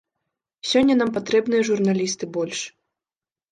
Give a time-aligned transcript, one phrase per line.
[0.69, 2.59] Сёння нам патрэбныя журналісты больш.